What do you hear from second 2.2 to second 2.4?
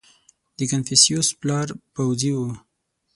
و.